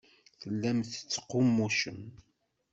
Tellam 0.41 0.79
tettqummucem. 0.91 2.01